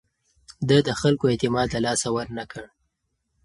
[0.67, 2.63] ده د خلکو اعتماد له لاسه ورنه کړ.